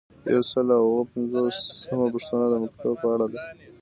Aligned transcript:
یو 0.33 0.43
سل 0.51 0.67
او 0.77 0.85
اووه 0.89 1.09
پنځوسمه 1.11 2.05
پوښتنه 2.13 2.45
د 2.49 2.53
مکتوب 2.63 2.93
په 3.01 3.07
اړه 3.13 3.25
ده. 3.31 3.39